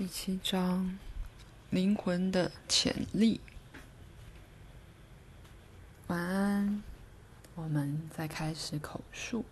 [0.00, 0.98] 第七章，
[1.68, 3.38] 灵魂的潜力。
[6.06, 6.82] 晚安，
[7.54, 9.44] 我们再开始口述。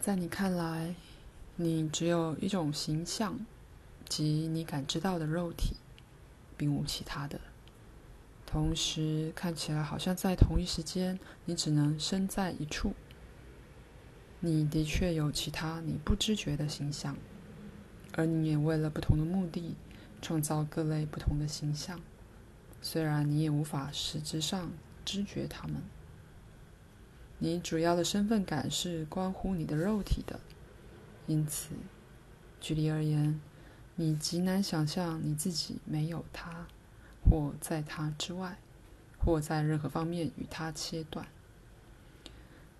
[0.00, 0.96] 在你看来，
[1.54, 3.38] 你只有一种形象，
[4.08, 5.76] 即你感知到的肉体，
[6.56, 7.40] 并无其他的。
[8.44, 12.94] 同时，看起来好像在同一时间，你只能身在一处。
[14.40, 17.16] 你的确有其他你不知觉的形象，
[18.12, 19.76] 而你也为了不同的目的，
[20.20, 22.00] 创造各类不同的形象，
[22.82, 24.72] 虽然你也无法实质上
[25.04, 25.82] 知觉它们。
[27.38, 30.40] 你主要的身份感是关乎你的肉体的，
[31.26, 31.70] 因此，
[32.60, 33.40] 举例而言，
[33.94, 36.66] 你极难想象你自己没有它，
[37.24, 38.58] 或在它之外，
[39.18, 41.26] 或在任何方面与它切断。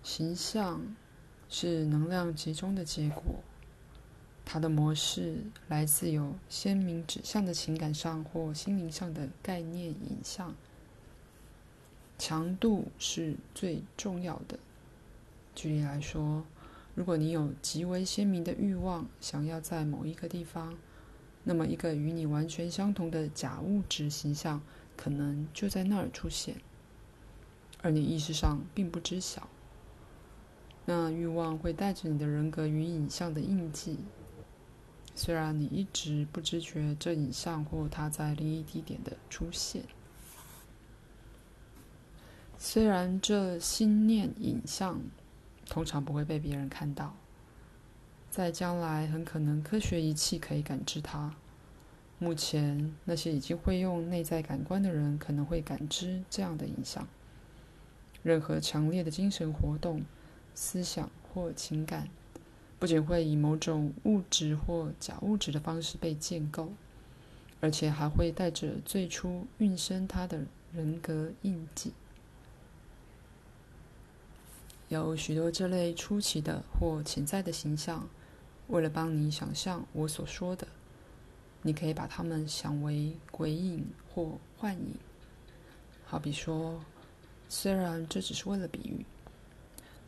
[0.03, 0.95] 形象
[1.49, 3.43] 是能量集中的结果，
[4.53, 5.37] 它的模式
[5.69, 10.53] 来自有鲜明指向的情感上或心灵上的概念影像。
[12.19, 14.59] 强度是最重要的。
[15.55, 16.43] 举例来说，
[16.95, 20.77] 如果你有极为鲜明的欲望，想要在某一个地方，
[21.45, 24.61] 那么一个与你完全相同的假物质形象
[24.97, 26.57] 可能就在那儿出现，
[27.81, 29.47] 而你意识上并不知晓。
[30.83, 33.97] 那欲望会带着你的人格与影像的印记，
[35.23, 39.83] 虽然你一直不知觉这影像或它在另一地点的出现。
[42.57, 44.99] 虽然这心念影像
[45.69, 47.15] 通常不会被别人看到，
[48.31, 51.35] 在将来很可能科学仪器可以感知它。
[52.17, 57.07] 目前那些已经会用内在感官的人可能会感知这样的影像。
[58.23, 60.01] 任何强烈的精神活动、
[60.55, 62.09] 思想或情感，
[62.81, 66.69] 不仅会以某种物质或假物质的方式被建构，
[67.59, 71.93] 而且还会带着最初孕生它的人格印记。
[74.89, 78.09] 有许多这类出奇的或潜在的形象，
[78.69, 80.65] 为了帮你想象我所说的，
[81.61, 84.95] 你可以把它们想为鬼影或幻影。
[86.03, 86.83] 好比说，
[87.47, 89.05] 虽然这只是为了比喻，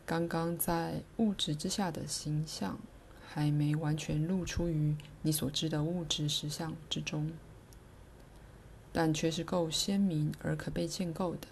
[0.06, 2.78] 刚刚在物质之下的形象，
[3.25, 7.31] 还没完全露出于你所知的物质实相之中，
[8.92, 11.47] 但却是够鲜明而可被建构的。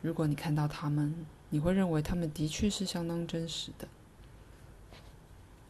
[0.00, 3.86] 如果你看到它们，你会认为他们的确是相当真实的。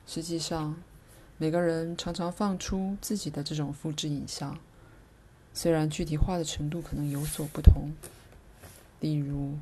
[0.06, 0.80] 实际上，
[1.36, 4.56] 每个人常常放出自己的这种复制影像，
[5.52, 7.90] 虽然具体化的程度可能有所不同。
[9.00, 9.58] 例如，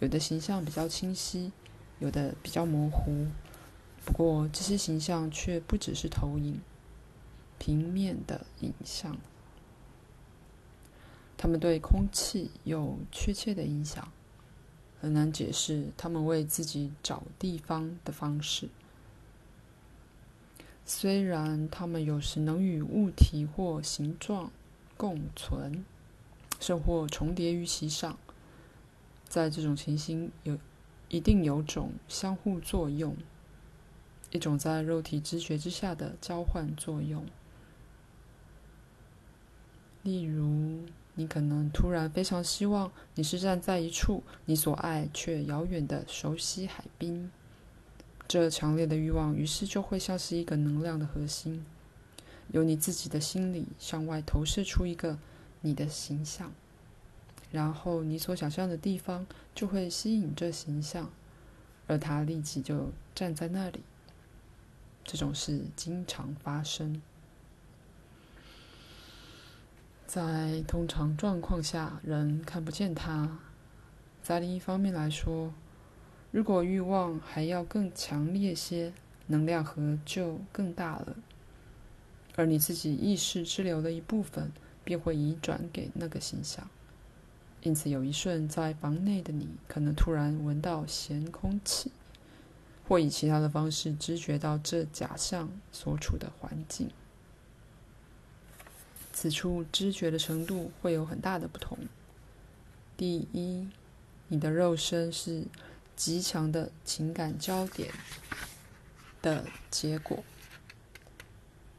[0.00, 1.52] 有的形象比较清晰，
[1.98, 3.26] 有的比较模糊。
[4.04, 6.60] 不过，这些形象却不只是投影、
[7.58, 9.16] 平面的影像，
[11.36, 14.12] 它们对空气有确切的影响。
[14.98, 18.70] 很难解释他们为自己找地方的方式。
[20.86, 24.50] 虽然他们有时能与物体或形状
[24.96, 25.84] 共存，
[26.58, 28.18] 甚或重叠于其上，
[29.28, 30.58] 在这种情形有
[31.08, 33.16] 一定有种相互作用，
[34.30, 37.26] 一种在肉体知觉之下的交换作用。
[40.02, 47.30] 例如，你可能突然非常希望你是站在一处你所爱却遥远的熟悉海滨，
[48.28, 51.64] 这强烈的欲望于是就会像是一个能量的核心，
[52.52, 55.18] 由你自己的心理向外投射出一个
[55.60, 56.52] 你的形象，
[57.50, 61.10] 然后你所想象的地方就会吸引这形象，
[61.86, 63.80] 而它立即就站在那里。
[65.04, 67.00] 这种事经常发生。
[70.06, 73.38] 在通常状况下，人看不见它。
[74.22, 75.52] 在另一方面来说，
[76.32, 78.92] 如果欲望还要更强烈些，
[79.28, 81.16] 能量核就更大了，
[82.34, 84.50] 而你自己意识之流的一部分
[84.84, 86.68] 便会移转给那个形象。
[87.66, 91.90] 因此，有一瞬在房内的你可能突然闻到咸空气，
[92.86, 96.88] 或以其他的方式知觉到这假象所处的环境。
[99.12, 101.76] 此处知觉的程度会有很大的不同。
[102.96, 103.66] 第一，
[104.28, 105.42] 你的肉身是
[105.96, 107.92] 极强的情感焦点
[109.20, 110.22] 的结果。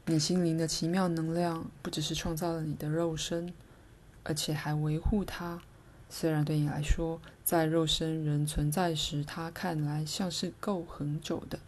[0.04, 3.54] 你心灵的奇妙能量不只是创造了你的肉身，
[4.22, 5.62] 而且还维护它。
[6.10, 11.58] 虽然对你来说，在肉身仍存在时，它看来像是够很久的，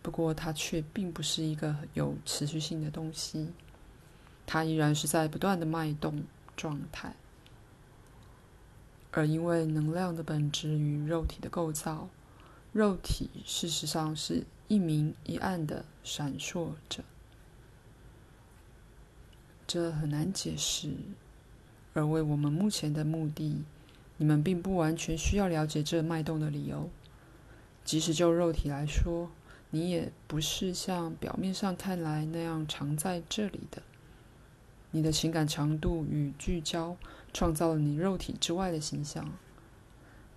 [0.00, 3.52] 不过它却并不是一个有持续性的东西，
[4.46, 6.24] 它依然是在不断的脉动
[6.56, 7.16] 状态。
[9.10, 12.08] 而因为能量的本质与肉体的构造，
[12.72, 17.04] 肉体事实上是一明一暗的闪烁着，
[19.66, 20.92] 这很难解释。
[21.94, 23.64] 而为我们目前的目的，
[24.18, 26.90] 你们并不完全需要了解这脉动的理由。
[27.84, 29.30] 即使就肉体来说，
[29.70, 33.82] 你也不是像表面上看来那样常在这里的。
[34.90, 36.96] 你的情感强度与聚焦
[37.32, 39.32] 创造了你肉体之外的形象，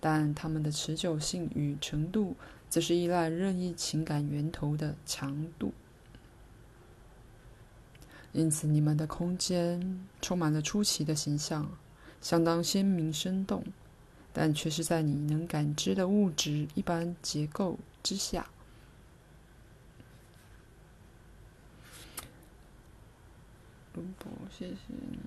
[0.00, 2.36] 但它们的持久性与程度
[2.68, 5.72] 则是依赖任意情感源头的强度。
[8.32, 11.68] 因此，你们的空间充满了出奇的形象，
[12.20, 13.64] 相当鲜明生动，
[14.32, 18.46] 但却是在你能感知的物质一般结构之下。
[23.92, 24.02] 不，
[24.50, 25.18] 谢谢你。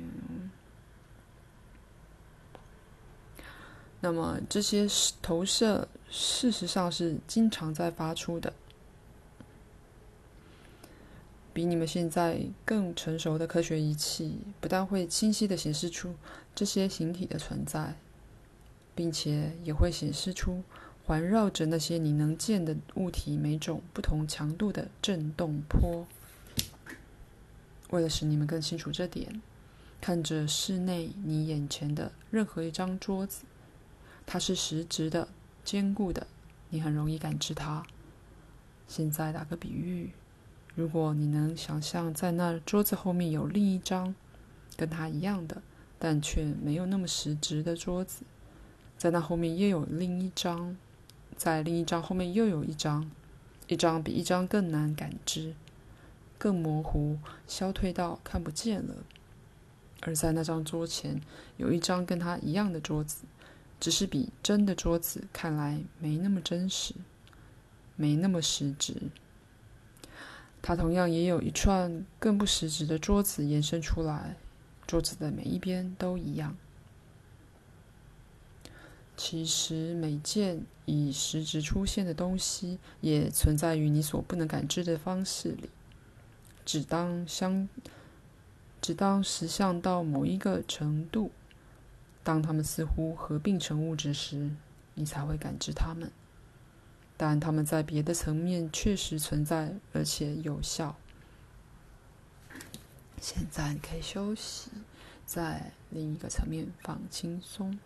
[3.99, 4.87] 那么这些
[5.21, 8.53] 投射事实上是经常在发出的，
[11.53, 16.15] 比你们现在更成熟的科学仪器不但会清晰地显示出
[16.55, 17.95] 这些形体的存在，
[18.95, 20.63] 并且也会显示出。
[21.03, 26.05] 环绕着那些你能见的物体，每种不同强度的震动波。
[27.89, 29.41] 为了使你们更清楚这点，
[29.99, 33.43] 看着室内你眼前的任何一张桌子，
[34.25, 35.27] 它是实质的、
[35.65, 36.27] 坚固的，
[36.69, 37.83] 你很容易感知它。
[38.87, 40.11] 现在打个比喻，
[40.75, 44.15] 如果你能想象在那桌子后面有另一张
[44.77, 45.61] 跟它一样的，
[45.99, 48.23] 但却没有那么实质的桌子，
[48.97, 50.77] 在那后面又有另一张。
[51.37, 53.09] 在另一张后面又有一张，
[53.65, 55.55] 一张比一张更难感知，
[56.37, 58.95] 更模糊，消退到看不见了。
[60.01, 61.19] 而在那张桌前
[61.57, 63.23] 有一张跟它一样的桌子，
[63.79, 66.93] 只是比真的桌子看来没那么真实，
[67.95, 68.95] 没那么实质。
[70.61, 74.35] 它同样也有一串更不实质的桌子延伸出来，
[74.85, 76.55] 桌子的每一边都一样。
[79.17, 85.69] 其实，每件以实质出现的东西，也存在于你所不能感知的方式里。
[86.65, 87.67] 只当相，
[88.81, 91.31] 只当实相到某一个程度，
[92.23, 94.51] 当它们似乎合并成物质时，
[94.95, 96.11] 你才会感知它们。
[97.23, 100.97] 但它们在别的层面确实存在，而且有效。
[103.21, 104.71] 现在你可以休息，
[105.23, 107.77] 在另一个层面放轻松。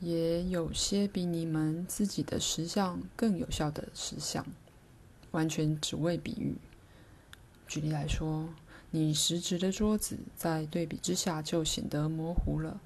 [0.00, 4.44] 也有些比你们自己的实相更有效的实相，
[5.30, 6.56] 完全只为比喻。
[7.68, 8.48] 举例来说，
[8.90, 12.80] 你实质的桌子在对比之下就显得模糊了，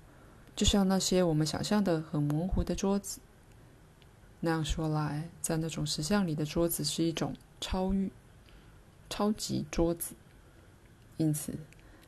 [0.54, 3.20] 就像那些我们想象的很模糊的桌子。
[4.40, 8.10] 那样说来，在那种实像里的桌子是一种超域、
[9.08, 10.14] 超级桌子。
[11.16, 11.54] 因此，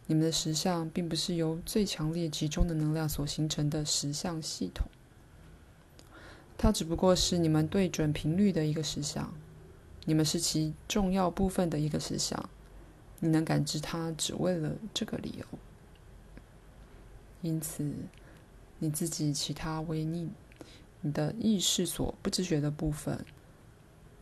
[0.06, 4.88] 你们的实像并不是由最强烈集中的能量所形成的实像系统，
[6.58, 9.32] 它只不过是你们对准频率的一个实像，
[10.04, 12.50] 你们是其重要部分的一个实像，
[13.20, 15.46] 你能感知它只为了这个理由。
[17.42, 17.88] 因此，
[18.78, 20.30] 你自己其他为你
[21.00, 23.24] 你的意识所不知觉的部分，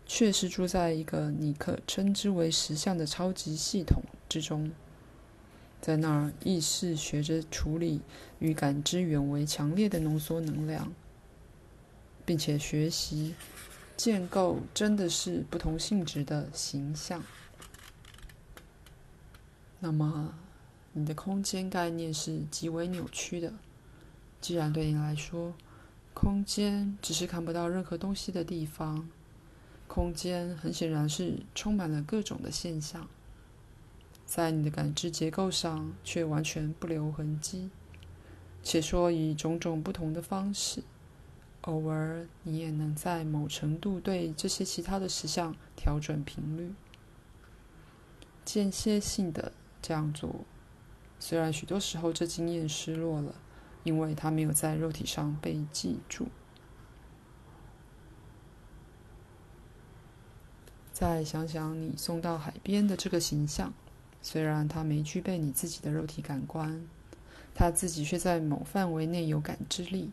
[0.07, 4.71] 确实住在一个你可称之为实相的超级系统之中。
[5.81, 8.01] 在那儿，意识学着处理
[8.39, 10.93] 与感知远为强烈的浓缩能量，
[12.25, 13.35] 并且学习
[13.97, 17.21] 建构真的是不同性质的形象。
[19.81, 20.33] 那么，
[20.93, 23.53] 你的空间概念是极为扭曲的。
[24.43, 25.55] 既然对你来说，
[26.13, 29.09] 空间只是看不到任何东西的地方，
[29.87, 33.09] 空间很显然是充满了各种的现象。
[34.27, 37.71] 在你的感知结构上，却完全不留痕迹。
[38.65, 40.83] 且说以种种不同的方式，
[41.63, 46.75] 偶尔你也能在某程度对这些其他的实相调整频率，
[48.45, 50.45] 间歇性的这样做。
[51.21, 53.35] 虽然许多时候这经验失落了，
[53.85, 56.29] 因为它没有在肉体上被记住。
[60.93, 63.73] 再想想你送到海边的这个形象。
[64.25, 66.87] 虽然它没具备你自己的肉体感官，
[67.53, 70.13] 他自己却在某范围内有感知力。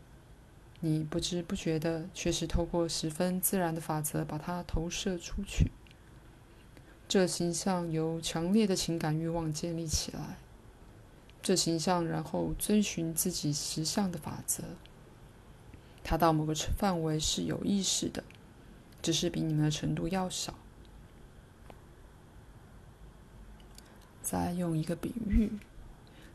[0.80, 5.70] 你不知不觉的，却是透过十分自然的法则把它投射出去。
[7.08, 10.38] 这形象由强烈的情感欲望建立起来。
[11.50, 14.64] 这形象然后遵循自己实相的法则。
[16.04, 18.24] 它到某个范围是有意识的，
[19.02, 20.54] 只是比你们的程度要少。
[24.22, 25.54] 再用一个比喻。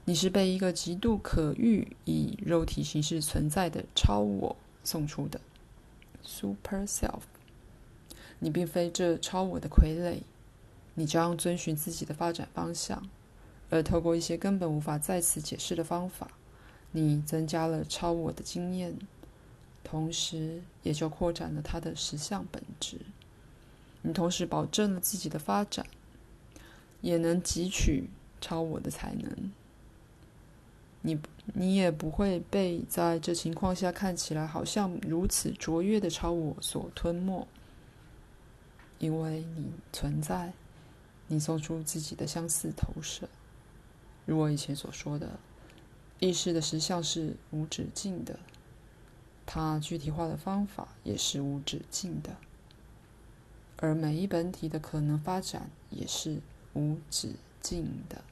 [0.04, 5.40] 你是被一个极度可遇以肉体形式存在的超我送出的
[6.24, 7.22] Super Self。
[8.40, 10.22] 你并非这超我的傀儡，
[10.94, 13.08] 你将遵循自己的发展方向，
[13.74, 16.30] 而透过一些根本无法再次解释的方法，
[16.92, 18.96] 你增加了超我的经验，
[19.82, 22.98] 同时也就扩展了它的实相本质。
[24.02, 25.84] 你同时保证了自己的发展，
[27.00, 28.08] 也能汲取
[28.40, 29.50] 超我的才能。
[31.02, 31.18] 你
[31.52, 37.48] 你也不会被在这情况下看起来好像如此卓越的超我所吞没，
[39.00, 40.52] 因为你存在，
[41.26, 43.28] 你送出自己的相似投射。
[44.26, 45.38] 如我以前所说的，
[46.18, 48.38] 意识的实相是无止境的，
[49.44, 52.36] 它具体化的方法也是无止境的，
[53.76, 56.40] 而每一本体的可能发展也是
[56.72, 58.24] 无止境的。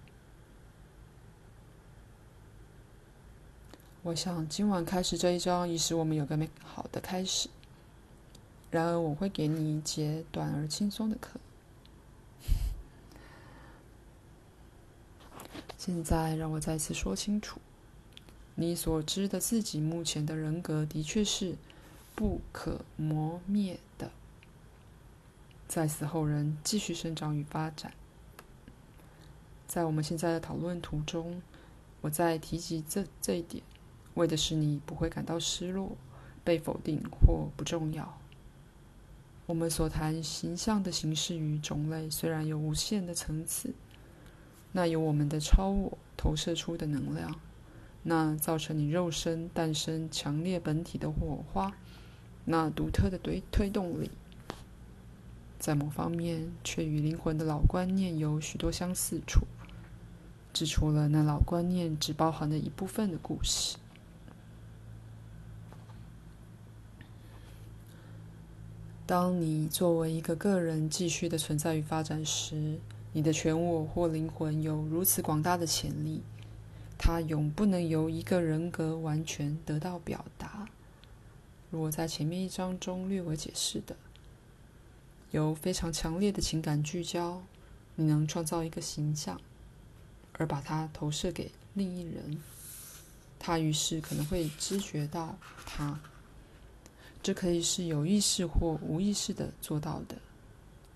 [4.05, 7.49] 我想今晚开始这一章，已使我们有个美好的开始。
[8.71, 11.39] 然而，我会给你一节短而轻松的课。
[15.85, 17.61] 现在，让我再次说清楚：
[18.55, 21.57] 你所知的自己目前的人格，的确是
[22.15, 24.13] 不可磨灭的，
[25.67, 27.93] 在死后人继续生长与发展。
[29.67, 31.43] 在我们现在的讨论途中，
[32.01, 33.65] 我再提及这这一点。
[34.15, 35.97] 为的是你不会感到失落、
[36.45, 38.21] 被否定或不重要。
[39.47, 43.75] 我们所谈形象的形式与种类虽然有无限的层次，
[44.73, 47.39] 那由我们的超我投射出的能量，
[48.03, 51.75] 那造成你肉身诞生强烈本体的火花，
[52.47, 54.11] 那独特的推推动力，
[55.59, 59.47] 在某方面却与灵魂的老观念有许多相似处，
[60.53, 63.77] 只除了那老观念只包含了一部分的故事。
[69.05, 72.79] 当你作为一个个人继续的存在与发展时，
[73.13, 76.23] 你的全我或灵魂有如此广大的潜力，
[76.99, 80.67] 它永不能由一个人格完全得到表达。
[81.71, 83.97] 如我在前面一章中略为解释的，
[85.31, 87.43] 由非常强烈的情感聚焦，
[87.97, 89.41] 你能创造一个形象，
[90.33, 92.43] 而把它投射给另一人，
[93.39, 96.01] 他于是可能会知觉到他。
[97.23, 100.17] 这可以是有意识或无意识的做到的，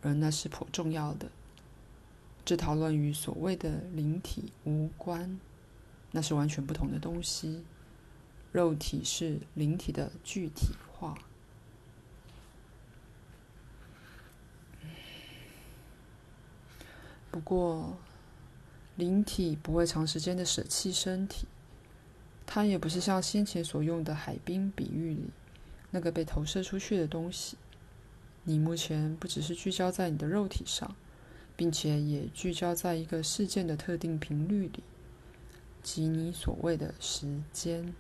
[0.03, 1.31] 而那是颇重要的。
[2.47, 5.41] 这讨论与所谓的灵体无关，
[6.13, 7.65] 那是完全不同的东西。
[8.53, 11.19] 肉体是灵体的具体化。
[17.33, 17.99] 不过，
[18.95, 21.49] 灵体不会长时间的舍弃身体，
[22.47, 25.31] 它也不是像先前所用的海滨比喻里。
[25.91, 27.57] 那个被投射出去的东西，
[28.45, 30.95] 你目前不只是聚焦在你的肉体上，
[31.57, 34.83] 并且也聚焦在一个事件的特定频率里，
[35.83, 37.95] 即你所谓的时间。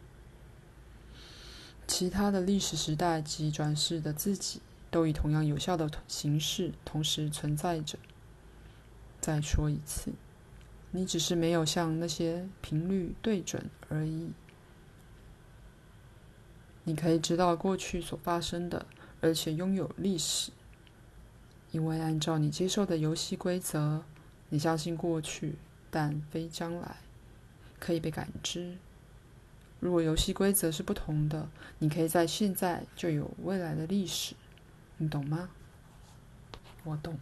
[1.86, 4.60] 其他的历史时代及转世的自己，
[4.90, 7.98] 都以同样有效的形式同时存在着。
[9.20, 10.12] 再说一次，
[10.90, 14.32] 你只是没有向那些频率对准而已。
[16.84, 18.86] 你可以知道过去所发生的，
[19.20, 20.52] 而且拥有历史，
[21.76, 24.02] 因为按照你接受的游戏规则，
[24.48, 25.56] 你相信过去，
[25.90, 26.96] 但非将来，
[27.78, 28.78] 可以被感知。
[29.78, 31.46] 如果游戏规则是不同的，
[31.78, 34.34] 你可以在现在就有未来的历史，
[34.96, 35.50] 你懂吗？
[36.84, 37.18] 我懂。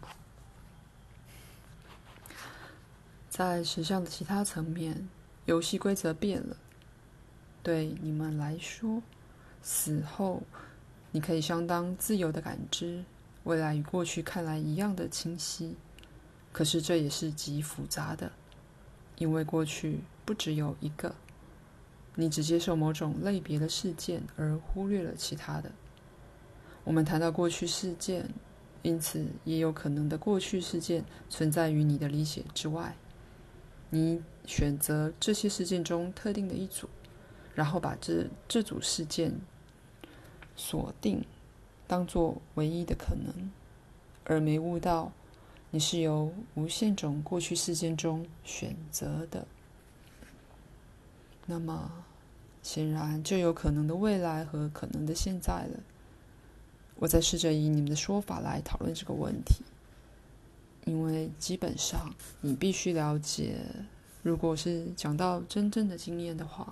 [3.27, 5.09] 在实相的其他层面，
[5.43, 6.55] 游戏规则变了，
[7.61, 9.03] 对你们来说。
[9.61, 10.43] 死后，
[11.11, 13.03] 你可以相当自由的感知
[13.45, 15.75] 未来与过去看来一样的清晰，
[16.51, 18.31] 可是这也是极复杂的，
[19.17, 21.15] 因为过去不只有一个，
[22.15, 25.71] 你只接受某种类别的事件而忽略了其他的。
[26.83, 28.29] 我们谈到过去事件，
[28.81, 32.95] 因此也有可能的过去事件存在于你的理解之外，
[33.89, 36.89] 你选择这些事件中特定的一组，
[37.53, 39.39] 然后把这这组事件
[40.55, 41.23] 锁定，
[41.87, 43.51] 当做唯一的可能，
[44.23, 45.11] 而没悟到
[45.71, 49.45] 你是由无限种过去事件中选择的，
[51.45, 51.91] 那么
[52.63, 55.79] 显然就有可能的未来和可能的现在了。
[56.97, 59.63] 我在试着以你们的说法来讨论这个问题。
[60.85, 63.57] 因为基本上，你必须了解，
[64.21, 66.71] 如果是讲到真正的经验的话，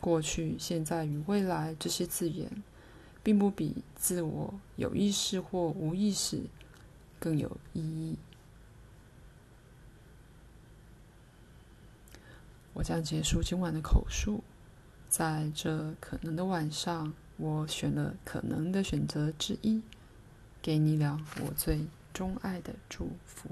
[0.00, 2.50] 过去、现在与未来这些字眼，
[3.22, 6.42] 并不比自我有意识或无意识
[7.18, 8.16] 更有意义。
[12.72, 14.42] 我将结束今晚的口述，
[15.08, 19.82] 在这可能的晚上，我选了可能的选择之一，
[20.60, 21.86] 给你俩我最。
[22.12, 23.48] 钟爱的祝福。